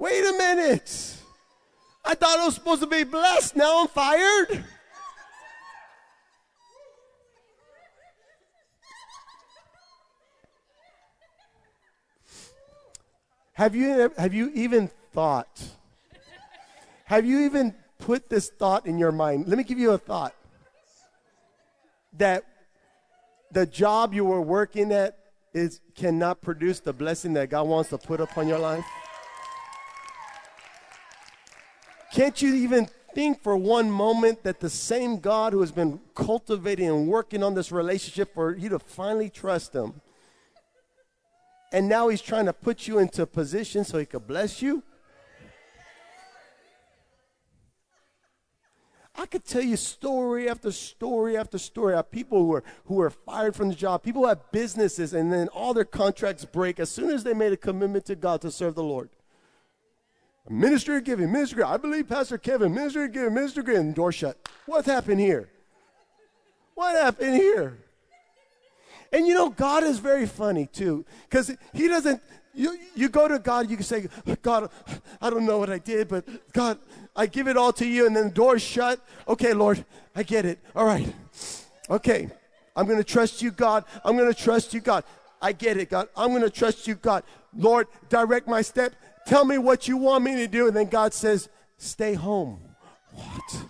Wait 0.03 0.25
a 0.25 0.33
minute. 0.33 1.17
I 2.05 2.15
thought 2.17 2.41
I 2.41 2.45
was 2.45 2.59
supposed 2.77 2.91
to 2.91 3.05
be 3.05 3.11
blessed. 3.11 3.57
Now 3.57 3.83
I'm 3.83 3.89
fired. 3.89 4.65
Have 13.55 13.77
you, 13.77 14.11
have 14.17 14.35
you 14.35 14.51
even 14.55 14.91
thought? 15.13 15.63
Have 17.05 17.27
you 17.27 17.41
even 17.41 17.75
put 17.99 18.31
this 18.31 18.49
thought 18.49 18.87
in 18.87 18.99
your 18.99 19.13
mind? 19.13 19.47
Let 19.47 19.59
me 19.59 19.65
give 19.65 19.79
you 19.79 19.93
a 19.93 19.99
thought. 19.99 20.35
That 22.15 22.45
the 23.51 23.67
job 23.67 24.15
you 24.15 24.25
were 24.25 24.41
working 24.41 24.93
at 24.93 25.19
is 25.53 25.81
cannot 25.95 26.41
produce 26.41 26.81
the 26.81 26.95
blessing 26.95 27.35
that 27.35 27.51
God 27.51 27.69
wants 27.69 27.91
to 27.91 27.99
put 27.99 28.21
upon 28.21 28.49
your 28.49 28.59
life? 28.59 28.85
Can't 32.13 32.41
you 32.43 32.55
even 32.55 32.89
think 33.15 33.43
for 33.43 33.57
one 33.57 33.91
moment 33.91 34.43
that 34.43 34.61
the 34.61 34.71
same 34.71 35.19
God 35.19 35.53
who 35.53 35.61
has 35.61 35.73
been 35.73 36.01
cultivating 36.15 36.89
and 36.89 37.09
working 37.09 37.43
on 37.43 37.55
this 37.55 37.73
relationship 37.73 38.35
for 38.35 38.57
you 38.57 38.69
to 38.69 38.79
finally 38.79 39.31
trust 39.31 39.75
Him 39.75 40.01
and 41.73 41.89
now 41.89 42.09
he's 42.09 42.21
trying 42.21 42.45
to 42.47 42.53
put 42.53 42.87
you 42.87 42.99
into 42.99 43.23
a 43.23 43.27
position 43.27 43.85
so 43.85 43.99
he 43.99 44.05
could 44.05 44.27
bless 44.27 44.61
you. 44.61 44.83
I 49.15 49.27
could 49.27 49.45
tell 49.45 49.63
you 49.63 49.77
story 49.77 50.49
after 50.49 50.71
story 50.73 51.37
after 51.37 51.59
story 51.59 51.95
of 51.95 52.11
people 52.11 52.45
who 52.45 52.55
are 52.55 52.65
who 52.87 53.01
are 53.01 53.11
fired 53.11 53.55
from 53.55 53.69
the 53.69 53.75
job, 53.75 54.03
people 54.03 54.23
who 54.23 54.29
have 54.29 54.51
businesses, 54.53 55.13
and 55.13 55.33
then 55.33 55.49
all 55.49 55.75
their 55.75 55.85
contracts 55.85 56.45
break 56.45 56.81
as 56.81 56.91
soon 56.91 57.11
as 57.11 57.23
they 57.23 57.35
made 57.35 57.53
a 57.53 57.57
commitment 57.57 58.07
to 58.07 58.17
God 58.17 58.41
to 58.41 58.51
serve 58.51 58.75
the 58.75 58.83
Lord. 58.83 59.11
Ministry 60.49 60.97
of 60.97 61.05
giving, 61.05 61.31
ministry. 61.31 61.63
I 61.63 61.77
believe 61.77 62.09
Pastor 62.09 62.37
Kevin, 62.37 62.75
ministry 62.75 63.05
of 63.05 63.13
giving, 63.13 63.35
ministry 63.35 63.61
of 63.61 63.67
giving, 63.67 63.93
door 63.93 64.11
shut. 64.11 64.37
What 64.67 64.85
happened 64.85 65.21
here? 65.21 65.49
What 66.75 66.97
happened 66.97 67.37
here? 67.37 67.79
And 69.13 69.27
you 69.27 69.35
know, 69.35 69.51
God 69.51 69.85
is 69.85 69.99
very 69.99 70.27
funny 70.27 70.67
too, 70.67 71.05
because 71.29 71.55
He 71.73 71.89
doesn't. 71.89 72.21
You, 72.55 72.79
you 72.95 73.09
go 73.09 73.29
to 73.29 73.39
God, 73.39 73.71
you 73.71 73.77
can 73.77 73.85
say, 73.85 74.09
God, 74.43 74.71
I 75.23 75.31
don't 75.31 75.47
know 75.47 75.57
what 75.57 75.71
I 75.71 75.79
did, 75.79 76.09
but 76.09 76.53
God, 76.53 76.79
I 77.17 77.25
give 77.25 77.49
it 77.49 77.57
all 77.57 77.73
to 77.75 77.87
you, 77.87 78.07
and 78.07 78.15
then 78.15 78.25
the 78.25 78.35
door's 78.35 78.61
shut. 78.61 79.01
Okay, 79.27 79.55
Lord, 79.55 79.83
I 80.15 80.23
get 80.23 80.45
it. 80.45 80.59
All 80.77 80.85
right. 80.85 81.15
Okay, 81.89 82.29
I'm 82.77 82.85
going 82.85 82.99
to 82.99 83.05
trust 83.05 83.41
you, 83.41 83.53
God. 83.53 83.85
I'm 84.05 84.19
going 84.19 84.33
to 84.33 84.39
trust 84.39 84.75
you, 84.75 84.81
God. 84.81 85.05
I 85.41 85.53
get 85.53 85.79
it, 85.79 85.89
God. 85.89 86.09
I'm 86.15 86.29
going 86.29 86.43
to 86.43 86.51
trust 86.51 86.87
you, 86.87 86.95
God. 86.95 87.25
Lord, 87.57 87.89
direct 88.11 88.47
my 88.47 88.61
step. 88.61 88.95
Tell 89.27 89.45
me 89.45 89.59
what 89.59 89.89
you 89.89 89.97
want 89.97 90.25
me 90.25 90.35
to 90.37 90.47
do. 90.47 90.67
And 90.67 90.77
then 90.77 90.89
God 90.89 91.15
says, 91.15 91.49
stay 91.79 92.15
home. 92.15 92.61
What? 93.13 93.65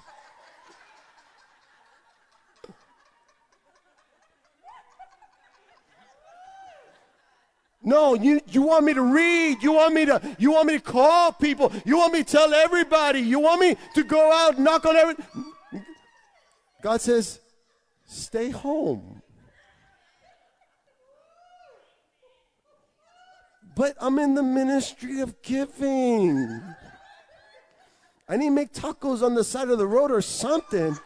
No, 7.84 8.14
you, 8.14 8.40
you 8.46 8.62
want 8.62 8.84
me 8.84 8.94
to 8.94 9.02
read. 9.02 9.62
You 9.62 9.72
want 9.72 9.94
me 9.94 10.04
to 10.06 10.36
you 10.38 10.52
want 10.52 10.68
me 10.68 10.74
to 10.74 10.80
call 10.80 11.32
people. 11.32 11.72
You 11.84 11.98
want 11.98 12.12
me 12.12 12.22
to 12.22 12.30
tell 12.30 12.54
everybody. 12.54 13.20
You 13.20 13.40
want 13.40 13.60
me 13.60 13.76
to 13.94 14.04
go 14.04 14.32
out 14.32 14.58
knock 14.58 14.86
on 14.86 14.96
every 14.96 15.16
God 16.82 17.00
says, 17.00 17.40
stay 18.06 18.50
home. 18.50 19.22
But 23.74 23.96
I'm 24.00 24.18
in 24.18 24.34
the 24.34 24.42
ministry 24.42 25.20
of 25.20 25.40
giving. 25.42 26.62
I 28.28 28.36
need 28.36 28.48
to 28.48 28.50
make 28.50 28.72
tacos 28.72 29.22
on 29.22 29.34
the 29.34 29.44
side 29.44 29.68
of 29.68 29.78
the 29.78 29.86
road 29.86 30.10
or 30.10 30.22
something. 30.22 30.96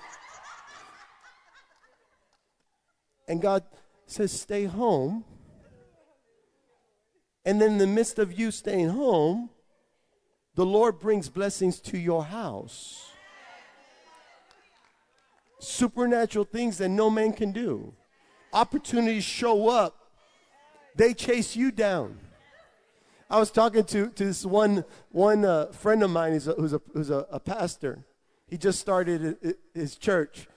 And 3.29 3.41
God 3.41 3.65
says, 4.07 4.33
stay 4.33 4.65
home 4.65 5.25
and 7.47 7.61
then 7.61 7.73
in 7.73 7.79
the 7.79 7.87
midst 7.87 8.19
of 8.19 8.37
you 8.37 8.51
staying 8.51 8.89
home, 8.89 9.51
the 10.57 10.67
Lord 10.67 10.99
brings 10.99 11.29
blessings 11.29 11.79
to 11.83 11.97
your 11.97 12.25
house. 12.25 13.13
Supernatural 15.61 16.45
things 16.45 16.77
that 16.79 16.89
no 16.89 17.09
man 17.09 17.33
can 17.33 17.53
do. 17.53 17.95
Opportunities 18.53 19.23
show 19.23 19.69
up, 19.69 20.11
they 20.97 21.15
chase 21.15 21.55
you 21.55 21.71
down. 21.71 22.19
I 23.29 23.39
was 23.39 23.51
talking 23.51 23.85
to, 23.85 24.09
to 24.09 24.25
this 24.25 24.45
one, 24.47 24.85
one 25.11 25.45
uh, 25.45 25.67
friend 25.67 26.03
of 26.03 26.11
mine 26.11 26.33
who's, 26.33 26.47
a, 26.49 26.53
who's, 26.53 26.73
a, 26.73 26.81
who's 26.93 27.11
a, 27.11 27.27
a 27.31 27.41
pastor. 27.41 28.05
He 28.47 28.57
just 28.57 28.79
started 28.79 29.57
his 29.75 29.97
church. 29.97 30.49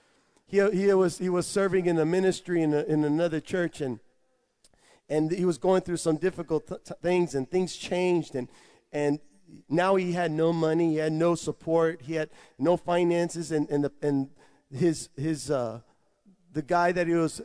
He, 0.46 0.58
he, 0.70 0.92
was, 0.94 1.18
he 1.18 1.28
was 1.28 1.46
serving 1.46 1.86
in 1.86 1.98
a 1.98 2.04
ministry 2.04 2.62
in, 2.62 2.72
a, 2.72 2.82
in 2.82 3.04
another 3.04 3.40
church, 3.40 3.80
and 3.80 4.00
and 5.10 5.32
he 5.32 5.44
was 5.44 5.58
going 5.58 5.82
through 5.82 5.96
some 5.98 6.16
difficult 6.16 6.68
th- 6.68 6.80
things 7.02 7.34
and 7.34 7.50
things 7.50 7.76
changed 7.76 8.34
and 8.34 8.48
and 8.92 9.18
now 9.68 9.96
he 9.96 10.12
had 10.12 10.30
no 10.30 10.52
money 10.52 10.92
he 10.92 10.96
had 10.96 11.12
no 11.12 11.34
support 11.34 12.00
he 12.02 12.14
had 12.14 12.30
no 12.58 12.76
finances 12.76 13.50
and 13.50 13.68
and, 13.68 13.84
the, 13.84 13.92
and 14.00 14.30
his 14.72 15.10
his 15.16 15.50
uh, 15.50 15.80
the 16.52 16.62
guy 16.62 16.92
that 16.92 17.08
he 17.08 17.14
was 17.14 17.42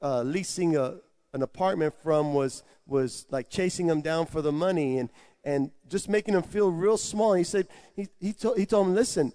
uh, 0.00 0.22
leasing 0.22 0.76
a, 0.76 0.98
an 1.34 1.42
apartment 1.42 1.92
from 2.02 2.32
was 2.32 2.62
was 2.90 3.26
like 3.30 3.48
chasing 3.48 3.88
him 3.88 4.00
down 4.00 4.26
for 4.26 4.42
the 4.42 4.52
money 4.52 4.98
and 4.98 5.08
and 5.44 5.70
just 5.88 6.08
making 6.08 6.34
him 6.34 6.42
feel 6.42 6.70
real 6.70 6.98
small 6.98 7.34
he 7.34 7.44
said 7.44 7.66
he 7.94 8.08
he 8.20 8.32
told 8.32 8.58
he 8.58 8.66
told 8.66 8.86
him 8.88 8.94
listen 8.94 9.32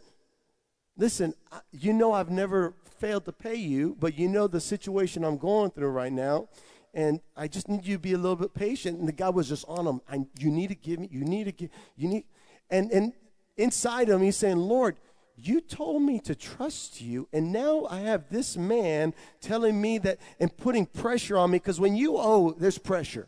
listen 0.98 1.34
you 1.72 1.94
know 1.94 2.12
I've 2.12 2.30
never 2.30 2.74
failed 3.00 3.26
to 3.26 3.32
pay 3.32 3.56
you 3.56 3.96
but 4.00 4.18
you 4.18 4.28
know 4.28 4.48
the 4.48 4.62
situation 4.62 5.24
I'm 5.24 5.38
going 5.38 5.72
through 5.72 5.90
right 5.90 6.14
now 6.14 6.48
and 6.96 7.20
I 7.36 7.50
just 7.50 7.68
need 7.68 7.86
you 7.86 7.98
to 7.98 8.02
be 8.02 8.14
a 8.14 8.18
little 8.18 8.38
bit 8.38 8.54
patient. 8.54 8.98
And 8.98 9.08
the 9.08 9.12
guy 9.12 9.30
was 9.30 9.50
just 9.50 9.66
on 9.68 9.86
him. 9.86 10.02
I, 10.10 10.26
you 10.40 10.50
need 10.50 10.70
to 10.70 10.76
give 10.76 11.00
me, 11.00 11.10
you 11.12 11.26
need 11.26 11.44
to 11.44 11.52
give, 11.52 11.70
you 11.98 12.08
need, 12.08 12.24
and, 12.70 12.90
and 12.90 13.14
inside 13.58 14.08
him, 14.08 14.22
he's 14.22 14.38
saying, 14.38 14.58
Lord, 14.58 14.96
you 15.36 15.60
told 15.60 16.02
me 16.02 16.20
to 16.22 16.34
trust 16.34 17.02
you, 17.02 17.28
and 17.34 17.52
now 17.52 17.86
I 17.90 18.00
have 18.00 18.30
this 18.30 18.56
man 18.56 19.14
telling 19.42 19.82
me 19.82 19.98
that 20.00 20.20
and 20.40 20.56
putting 20.56 20.86
pressure 20.86 21.38
on 21.38 21.52
me 21.52 21.58
because 21.58 21.78
when 21.78 21.98
you 21.98 22.16
owe, 22.18 22.52
there's 22.58 22.78
pressure. 22.78 23.28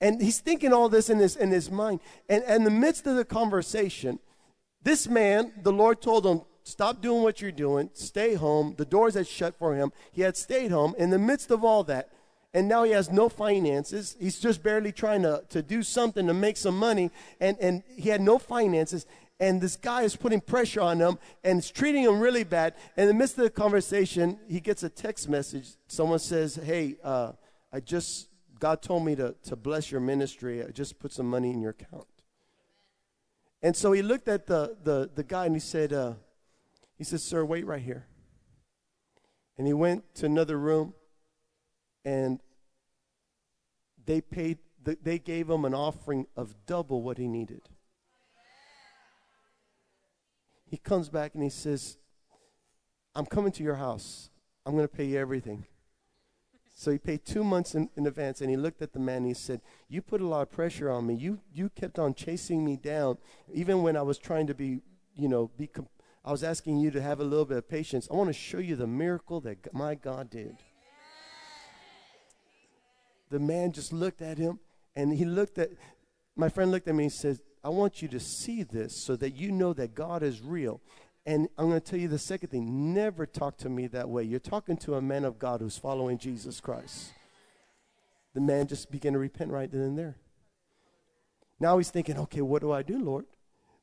And 0.00 0.20
he's 0.20 0.40
thinking 0.40 0.72
all 0.72 0.88
this 0.88 1.08
in 1.08 1.18
his 1.18 1.36
in 1.36 1.50
his 1.50 1.70
mind. 1.70 2.00
And, 2.28 2.44
in 2.44 2.64
the 2.64 2.70
midst 2.70 3.06
of 3.06 3.16
the 3.16 3.24
conversation, 3.24 4.18
this 4.82 5.08
man, 5.08 5.52
the 5.62 5.72
Lord 5.72 6.02
told 6.02 6.26
him 6.26 6.42
stop 6.64 7.00
doing 7.00 7.22
what 7.22 7.40
you're 7.40 7.52
doing, 7.52 7.90
stay 7.94 8.34
home. 8.34 8.74
The 8.76 8.84
doors 8.84 9.14
had 9.14 9.26
shut 9.26 9.56
for 9.58 9.74
him. 9.74 9.92
He 10.12 10.22
had 10.22 10.36
stayed 10.36 10.70
home. 10.70 10.94
In 10.98 11.10
the 11.10 11.18
midst 11.18 11.50
of 11.50 11.64
all 11.64 11.84
that, 11.84 12.10
and 12.52 12.68
now 12.68 12.84
he 12.84 12.92
has 12.92 13.10
no 13.10 13.28
finances. 13.28 14.16
He's 14.18 14.38
just 14.38 14.62
barely 14.62 14.90
trying 14.90 15.22
to, 15.22 15.44
to 15.50 15.62
do 15.62 15.82
something 15.82 16.26
to 16.26 16.34
make 16.34 16.56
some 16.56 16.78
money, 16.78 17.10
and, 17.40 17.58
and 17.60 17.82
he 17.86 18.08
had 18.08 18.20
no 18.20 18.38
finances. 18.38 19.06
And 19.38 19.60
this 19.60 19.76
guy 19.76 20.02
is 20.02 20.16
putting 20.16 20.40
pressure 20.40 20.80
on 20.80 20.98
him 20.98 21.18
and 21.44 21.58
is 21.58 21.70
treating 21.70 22.04
him 22.04 22.18
really 22.18 22.44
bad. 22.44 22.74
In 22.96 23.08
the 23.08 23.14
midst 23.14 23.36
of 23.36 23.44
the 23.44 23.50
conversation, 23.50 24.38
he 24.48 24.60
gets 24.60 24.82
a 24.82 24.88
text 24.88 25.28
message. 25.28 25.68
Someone 25.88 26.18
says, 26.18 26.54
Hey, 26.54 26.96
uh, 27.04 27.32
I 27.70 27.80
just, 27.80 28.28
God 28.58 28.82
told 28.82 29.04
me 29.04 29.14
to, 29.16 29.34
to 29.44 29.56
bless 29.56 29.90
your 29.90 30.00
ministry. 30.00 30.64
I 30.64 30.68
just 30.68 30.98
put 30.98 31.12
some 31.12 31.28
money 31.28 31.50
in 31.50 31.60
your 31.60 31.70
account. 31.70 32.06
And 33.62 33.76
so 33.76 33.92
he 33.92 34.02
looked 34.02 34.28
at 34.28 34.46
the, 34.46 34.76
the, 34.82 35.10
the 35.14 35.24
guy 35.24 35.46
and 35.46 35.54
he 35.54 35.60
said, 35.60 35.92
uh, 35.92 36.14
he 36.96 37.04
said, 37.04 37.20
Sir, 37.20 37.44
wait 37.44 37.66
right 37.66 37.82
here. 37.82 38.06
And 39.58 39.66
he 39.66 39.72
went 39.72 40.14
to 40.16 40.26
another 40.26 40.58
room 40.58 40.94
and 42.04 42.40
they 44.06 44.20
paid 44.20 44.58
they 45.02 45.18
gave 45.18 45.50
him 45.50 45.64
an 45.64 45.74
offering 45.74 46.26
of 46.36 46.54
double 46.64 47.02
what 47.02 47.18
he 47.18 47.26
needed 47.26 47.62
he 50.64 50.76
comes 50.76 51.08
back 51.08 51.34
and 51.34 51.42
he 51.42 51.50
says 51.50 51.98
i'm 53.16 53.26
coming 53.26 53.50
to 53.50 53.64
your 53.64 53.74
house 53.74 54.30
i'm 54.64 54.74
going 54.74 54.86
to 54.86 54.96
pay 54.96 55.04
you 55.04 55.18
everything 55.18 55.66
so 56.78 56.90
he 56.90 56.98
paid 56.98 57.24
two 57.24 57.42
months 57.42 57.74
in, 57.74 57.88
in, 57.96 58.06
advance 58.06 58.42
and 58.42 58.50
he 58.50 58.56
looked 58.56 58.82
at 58.82 58.92
the 58.92 58.98
man 58.98 59.18
and 59.18 59.28
he 59.28 59.34
said 59.34 59.62
you 59.88 60.02
put 60.02 60.20
a 60.20 60.26
lot 60.26 60.42
of 60.42 60.50
pressure 60.50 60.90
on 60.90 61.06
me. 61.06 61.14
You 61.14 61.40
you 61.54 61.70
kept 61.70 61.98
on 61.98 62.12
chasing 62.12 62.62
me 62.62 62.76
down 62.76 63.16
even 63.52 63.82
when 63.82 63.96
i 63.96 64.02
was 64.02 64.18
trying 64.18 64.46
to 64.48 64.54
be 64.54 64.82
you 65.14 65.26
know 65.26 65.50
be 65.56 65.70
i 66.22 66.30
was 66.30 66.44
asking 66.44 66.76
you 66.76 66.90
to 66.90 67.00
have 67.00 67.18
a 67.18 67.24
little 67.24 67.46
bit 67.46 67.56
of 67.56 67.68
patience. 67.68 68.06
I 68.10 68.14
want 68.14 68.28
to 68.28 68.34
show 68.34 68.58
you 68.58 68.76
the 68.76 68.86
miracle 68.86 69.40
that 69.40 69.72
my 69.72 69.94
god 69.94 70.28
did. 70.28 70.58
The 73.30 73.40
man 73.40 73.72
just 73.72 73.92
looked 73.94 74.20
at 74.20 74.36
him 74.36 74.60
and 74.94 75.14
he 75.14 75.24
looked 75.24 75.56
at 75.56 75.70
my 76.36 76.50
friend 76.50 76.70
looked 76.70 76.88
at 76.88 76.94
me 76.94 77.04
and 77.04 77.12
said 77.12 77.38
i 77.64 77.70
want 77.70 78.02
you 78.02 78.08
to 78.08 78.20
see 78.20 78.62
this 78.62 78.94
so 79.02 79.16
that 79.16 79.34
you 79.34 79.50
know 79.50 79.72
that 79.72 79.94
god 79.94 80.22
is 80.22 80.42
real 80.42 80.82
and 81.26 81.48
i'm 81.58 81.68
going 81.68 81.80
to 81.80 81.90
tell 81.90 81.98
you 81.98 82.08
the 82.08 82.18
second 82.18 82.48
thing. 82.48 82.94
Never 82.94 83.26
talk 83.26 83.58
to 83.58 83.68
me 83.68 83.88
that 83.88 84.08
way. 84.08 84.22
You're 84.22 84.40
talking 84.40 84.76
to 84.78 84.94
a 84.94 85.02
man 85.02 85.24
of 85.24 85.38
god 85.38 85.60
who's 85.60 85.76
following 85.76 86.18
jesus 86.18 86.60
christ. 86.60 87.12
The 88.34 88.40
man 88.40 88.66
just 88.66 88.90
began 88.90 89.12
to 89.14 89.18
repent 89.18 89.50
right 89.50 89.70
then 89.70 89.80
and 89.80 89.98
there. 89.98 90.16
Now 91.58 91.78
he's 91.78 91.90
thinking 91.90 92.16
okay 92.18 92.40
what 92.40 92.62
do 92.62 92.72
i 92.72 92.82
do 92.82 92.98
lord? 92.98 93.26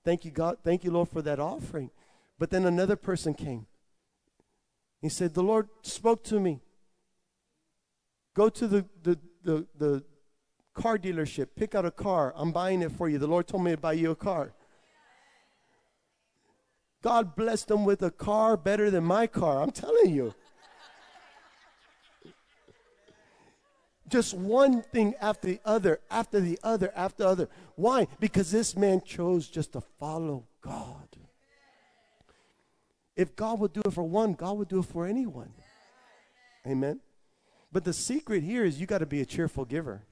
Thank 0.04 0.26
you 0.26 0.32
god 0.32 0.58
thank 0.64 0.84
you 0.84 0.92
lord 0.92 1.10
for 1.10 1.22
that 1.22 1.40
offering. 1.40 1.92
But 2.40 2.50
then 2.50 2.66
another 2.66 2.96
person 2.96 3.34
came. 3.34 3.68
He 5.02 5.10
said 5.10 5.34
the 5.34 5.44
lord 5.44 5.70
spoke 5.84 6.24
to 6.26 6.40
me. 6.40 6.62
Go 8.34 8.50
to 8.50 8.68
the, 8.68 8.86
the 9.04 9.20
the, 9.44 9.68
the 9.78 10.04
car 10.74 10.98
dealership, 10.98 11.50
pick 11.56 11.76
out 11.76 11.86
a 11.86 11.92
car. 11.92 12.34
I'm 12.36 12.52
buying 12.52 12.82
it 12.82 12.92
for 12.92 13.08
you. 13.08 13.18
The 13.18 13.28
Lord 13.28 13.48
told 13.48 13.64
me 13.64 13.72
to 13.72 13.78
buy 13.78 13.94
you 13.94 14.12
a 14.12 14.16
car. 14.16 14.54
God 17.04 17.36
blessed 17.36 17.68
them 17.68 17.84
with 17.84 18.02
a 18.02 18.10
car 18.10 18.58
better 18.58 18.90
than 18.90 19.04
my 19.04 19.28
car. 19.28 19.62
I'm 19.62 19.72
telling 19.72 20.16
you. 20.16 20.34
Just 24.08 24.34
one 24.34 24.82
thing 24.82 25.14
after 25.20 25.48
the 25.48 25.60
other, 25.66 26.00
after 26.10 26.40
the 26.40 26.58
other, 26.64 26.92
after 26.96 27.24
the 27.24 27.30
other. 27.30 27.50
Why? 27.76 28.08
Because 28.20 28.52
this 28.52 28.76
man 28.76 29.02
chose 29.02 29.48
just 29.48 29.74
to 29.74 29.82
follow 29.82 30.46
God. 30.62 31.18
If 33.16 33.36
God 33.36 33.60
would 33.60 33.74
do 33.74 33.82
it 33.86 33.94
for 33.94 34.04
one, 34.04 34.34
God 34.34 34.58
would 34.58 34.70
do 34.70 34.80
it 34.80 34.86
for 34.86 35.06
anyone. 35.06 35.52
Amen. 36.66 37.02
But 37.72 37.84
the 37.84 37.94
secret 37.94 38.44
here 38.44 38.64
is 38.64 38.80
you 38.80 38.88
got 38.88 39.00
to 39.00 39.06
be 39.06 39.22
a 39.22 39.26
cheerful 39.26 39.66
giver. 39.66 40.04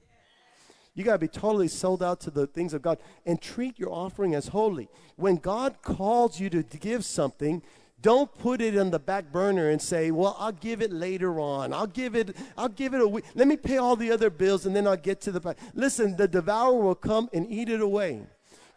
You 0.94 1.04
got 1.04 1.12
to 1.12 1.18
be 1.18 1.28
totally 1.28 1.68
sold 1.68 2.02
out 2.02 2.20
to 2.20 2.30
the 2.30 2.46
things 2.46 2.74
of 2.74 2.82
God 2.82 2.98
and 3.24 3.40
treat 3.40 3.78
your 3.78 3.90
offering 3.90 4.34
as 4.34 4.48
holy. 4.48 4.88
When 5.16 5.36
God 5.36 5.76
calls 5.82 6.38
you 6.38 6.50
to 6.50 6.62
give 6.62 7.04
something, 7.04 7.62
don't 8.02 8.34
put 8.34 8.60
it 8.60 8.76
on 8.76 8.90
the 8.90 8.98
back 8.98 9.32
burner 9.32 9.70
and 9.70 9.80
say, 9.80 10.10
"Well, 10.10 10.36
I'll 10.38 10.52
give 10.52 10.82
it 10.82 10.92
later 10.92 11.38
on. 11.40 11.72
I'll 11.72 11.86
give 11.86 12.14
it 12.14 12.36
I'll 12.58 12.68
give 12.68 12.94
it 12.94 13.00
a 13.00 13.08
week. 13.08 13.24
Let 13.34 13.48
me 13.48 13.56
pay 13.56 13.78
all 13.78 13.96
the 13.96 14.10
other 14.10 14.28
bills 14.28 14.66
and 14.66 14.74
then 14.74 14.86
I'll 14.86 14.96
get 14.96 15.20
to 15.22 15.32
the 15.32 15.56
Listen, 15.72 16.16
the 16.16 16.28
devourer 16.28 16.74
will 16.74 16.96
come 16.96 17.30
and 17.32 17.50
eat 17.50 17.68
it 17.68 17.80
away 17.80 18.26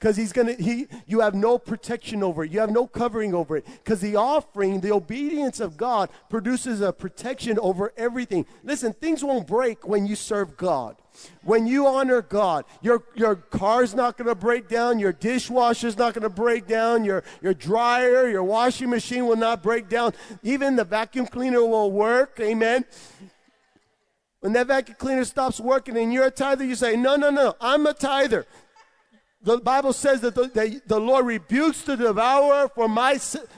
because 0.05 0.17
he's 0.17 0.33
going 0.33 0.55
to 0.55 0.61
he 0.61 0.85
you 1.07 1.21
have 1.21 1.33
no 1.33 1.57
protection 1.57 2.21
over 2.21 2.43
it. 2.43 2.51
You 2.51 2.59
have 2.59 2.69
no 2.69 2.85
covering 2.85 3.33
over 3.33 3.57
it. 3.57 3.65
Because 3.65 4.01
the 4.01 4.15
offering 4.17 4.81
the 4.81 4.91
obedience 4.91 5.59
of 5.59 5.77
god 5.77 6.11
produces 6.29 6.79
a 6.79 6.93
protection 6.93 7.57
over 7.57 7.91
everything. 7.97 8.45
Listen 8.63 8.93
things 8.93 9.23
won't 9.23 9.47
break 9.47 9.87
when 9.87 10.05
you 10.05 10.15
serve 10.15 10.57
god. 10.57 10.97
When 11.41 11.65
you 11.65 11.87
honor 11.87 12.21
god 12.21 12.65
your 12.83 13.03
your 13.15 13.35
car's 13.35 13.95
not 13.95 14.15
going 14.15 14.27
to 14.27 14.35
break 14.35 14.67
down 14.67 14.99
your 14.99 15.11
dishwasher's 15.11 15.97
not 15.97 16.13
going 16.13 16.21
to 16.21 16.29
break 16.29 16.67
down 16.67 17.03
your 17.03 17.23
your 17.41 17.55
dryer 17.55 18.29
your 18.29 18.43
washing 18.43 18.91
machine 18.91 19.25
will 19.25 19.37
not 19.37 19.63
break 19.63 19.89
down. 19.89 20.13
Even 20.43 20.75
the 20.75 20.83
vacuum 20.83 21.25
cleaner 21.25 21.65
will 21.65 21.91
work 21.91 22.39
amen? 22.39 22.85
When 24.41 24.53
that 24.53 24.67
vacuum 24.67 24.97
cleaner 24.99 25.25
stops 25.25 25.59
working 25.59 25.97
and 25.97 26.13
you're 26.13 26.27
a 26.27 26.29
tither, 26.29 26.63
you 26.63 26.75
say, 26.75 26.95
No, 26.95 27.15
no, 27.15 27.31
no, 27.31 27.55
I'm 27.59 27.87
a 27.87 27.95
tither 27.95 28.45
the 29.45 29.60
Bible 29.60 29.93
says 29.93 30.21
that 30.21 30.34
the, 30.34 30.47
that 30.47 30.88
the 30.88 30.99
Lord 30.99 31.25
rebukes 31.27 31.84
the 31.84 31.95
devourer 31.95 32.67
for 32.67 32.89
my 32.89 33.17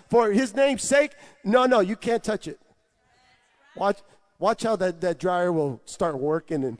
for 0.09 0.31
his 0.31 0.53
name's 0.53 0.83
sake. 0.83 1.13
No, 1.43 1.65
no, 1.65 1.79
you 1.79 1.95
can't 1.95 2.23
touch 2.23 2.47
it. 2.47 2.59
Watch, 3.75 3.99
watch 4.37 4.63
how 4.63 4.75
that, 4.75 4.99
that 5.01 5.17
dryer 5.17 5.51
will 5.51 5.81
start 5.85 6.19
working 6.19 6.63
and 6.65 6.77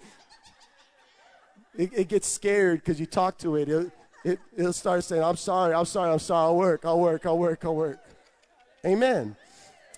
it, 1.78 1.91
it 1.93 2.08
gets 2.10 2.28
scared 2.28 2.80
because 2.80 3.00
you 3.00 3.06
talk 3.06 3.38
to 3.39 3.56
it. 3.56 3.70
it. 3.70 3.91
It, 4.26 4.39
it'll 4.58 4.74
start 4.74 5.04
saying, 5.04 5.24
I'm 5.24 5.38
sorry, 5.38 5.74
I'm 5.74 5.86
sorry, 5.86 6.12
I'm 6.12 6.20
sorry, 6.20 6.48
I'll 6.48 6.58
work, 6.58 6.82
I'll 6.84 7.00
work, 7.00 7.26
I'll 7.26 7.38
work, 7.38 7.63
I'll 7.63 7.76
work. 7.76 8.00
Amen. 8.86 9.38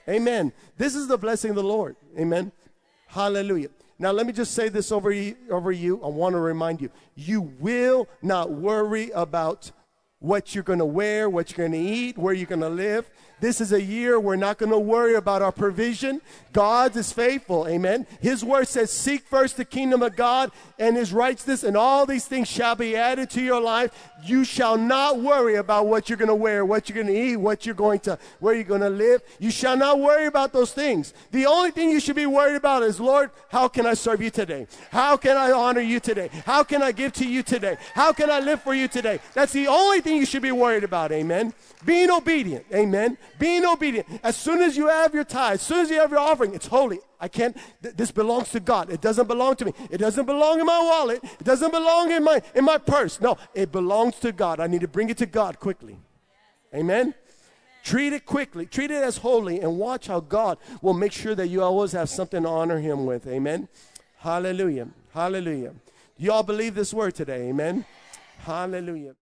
Amen. 0.07 0.51
This 0.77 0.93
is 0.93 1.07
the 1.07 1.17
blessing 1.17 1.51
of 1.51 1.55
the 1.55 1.63
Lord. 1.63 1.95
Amen. 2.17 2.51
Hallelujah. 3.07 3.69
Now, 4.01 4.11
let 4.11 4.25
me 4.25 4.31
just 4.31 4.53
say 4.53 4.69
this 4.69 4.93
over 4.93 5.11
you, 5.11 5.35
over 5.51 5.73
you. 5.73 6.01
I 6.01 6.07
want 6.07 6.33
to 6.33 6.39
remind 6.39 6.79
you 6.81 6.89
you 7.15 7.41
will 7.59 8.07
not 8.21 8.49
worry 8.49 9.11
about 9.11 9.71
what 10.19 10.55
you're 10.55 10.63
going 10.63 10.79
to 10.79 10.85
wear, 10.85 11.29
what 11.29 11.51
you're 11.51 11.67
going 11.67 11.83
to 11.83 11.89
eat, 11.89 12.17
where 12.17 12.33
you're 12.33 12.47
going 12.47 12.61
to 12.61 12.69
live. 12.69 13.09
This 13.39 13.61
is 13.61 13.71
a 13.71 13.81
year 13.81 14.19
we're 14.19 14.35
not 14.35 14.57
going 14.57 14.71
to 14.71 14.79
worry 14.79 15.15
about 15.15 15.41
our 15.41 15.51
provision. 15.51 16.21
God 16.51 16.95
is 16.95 17.13
faithful. 17.13 17.67
Amen. 17.67 18.05
His 18.19 18.43
word 18.43 18.67
says, 18.67 18.91
Seek 18.91 19.25
first 19.27 19.57
the 19.57 19.65
kingdom 19.65 20.01
of 20.01 20.15
God 20.15 20.51
and 20.77 20.95
his 20.95 21.13
righteousness, 21.13 21.63
and 21.63 21.77
all 21.77 22.05
these 22.05 22.25
things 22.25 22.47
shall 22.49 22.75
be 22.75 22.95
added 22.95 23.29
to 23.31 23.41
your 23.41 23.61
life. 23.61 23.91
You 24.23 24.43
shall 24.43 24.77
not 24.77 25.19
worry 25.19 25.55
about 25.55 25.87
what 25.87 26.09
you're 26.09 26.17
going 26.17 26.27
to 26.27 26.35
wear, 26.35 26.65
what 26.65 26.89
you're 26.89 27.01
going 27.01 27.13
to 27.13 27.19
eat, 27.19 27.37
what 27.37 27.65
you're 27.65 27.75
going 27.75 27.99
to, 28.01 28.17
where 28.39 28.55
you're 28.55 28.63
going 28.63 28.81
to 28.81 28.89
live. 28.89 29.21
You 29.39 29.51
shall 29.51 29.77
not 29.77 29.99
worry 29.99 30.25
about 30.25 30.51
those 30.51 30.73
things. 30.73 31.13
The 31.31 31.45
only 31.45 31.71
thing 31.71 31.89
you 31.89 31.99
should 31.99 32.15
be 32.15 32.25
worried 32.25 32.55
about 32.55 32.83
is, 32.83 32.99
Lord, 32.99 33.31
how 33.49 33.67
can 33.67 33.85
I 33.85 33.93
serve 33.93 34.21
you 34.21 34.29
today? 34.29 34.67
How 34.91 35.15
can 35.17 35.37
I 35.37 35.51
honor 35.51 35.81
you 35.81 35.99
today? 35.99 36.29
How 36.45 36.63
can 36.63 36.81
I 36.81 36.91
give 36.91 37.13
to 37.13 37.27
you 37.27 37.43
today? 37.43 37.77
How 37.93 38.11
can 38.11 38.29
I 38.29 38.39
live 38.39 38.61
for 38.61 38.73
you 38.73 38.87
today? 38.87 39.19
That's 39.33 39.53
the 39.53 39.67
only 39.67 40.01
thing 40.01 40.17
you 40.17 40.25
should 40.25 40.41
be 40.41 40.51
worried 40.51 40.83
about. 40.83 41.11
Amen. 41.11 41.53
Being 41.85 42.09
obedient. 42.09 42.65
Amen. 42.73 43.17
Being 43.39 43.65
obedient. 43.65 44.05
As 44.21 44.35
soon 44.35 44.61
as 44.61 44.77
you 44.77 44.87
have 44.87 45.13
your 45.13 45.23
tithe, 45.23 45.55
as 45.55 45.61
soon 45.61 45.79
as 45.79 45.89
you 45.89 45.95
have 45.99 46.11
your 46.11 46.19
offering, 46.19 46.53
it's 46.53 46.67
holy. 46.67 46.99
I 47.21 47.29
can't, 47.29 47.57
th- 47.81 47.95
this 47.95 48.11
belongs 48.11 48.51
to 48.51 48.59
God. 48.59 48.91
It 48.91 49.01
doesn't 49.01 49.27
belong 49.27 49.55
to 49.55 49.65
me. 49.65 49.73
It 49.89 49.97
doesn't 49.97 50.25
belong 50.25 50.59
in 50.59 50.65
my 50.65 50.79
wallet. 50.79 51.23
It 51.23 51.45
doesn't 51.45 51.71
belong 51.71 52.11
in 52.11 52.23
my, 52.23 52.41
in 52.53 52.65
my 52.65 52.77
purse. 52.77 53.19
No, 53.19 53.37
it 53.55 53.71
belongs 53.71 54.19
to 54.19 54.33
God. 54.33 54.59
I 54.59 54.67
need 54.67 54.81
to 54.81 54.87
bring 54.87 55.09
it 55.09 55.17
to 55.17 55.25
God 55.25 55.59
quickly. 55.59 55.97
Amen. 56.75 57.15
Treat 57.83 58.11
it 58.11 58.25
quickly. 58.25 58.65
Treat 58.65 58.91
it 58.91 59.01
as 59.01 59.17
holy 59.17 59.61
and 59.61 59.77
watch 59.77 60.07
how 60.07 60.19
God 60.19 60.57
will 60.81 60.93
make 60.93 61.13
sure 61.13 61.33
that 61.33 61.47
you 61.47 61.63
always 61.63 61.93
have 61.93 62.09
something 62.09 62.43
to 62.43 62.49
honor 62.49 62.79
Him 62.79 63.05
with. 63.05 63.25
Amen. 63.25 63.69
Hallelujah. 64.17 64.89
Hallelujah. 65.13 65.73
You 66.17 66.33
all 66.33 66.43
believe 66.43 66.75
this 66.75 66.93
word 66.93 67.15
today? 67.15 67.47
Amen. 67.47 67.85
Hallelujah. 68.39 69.15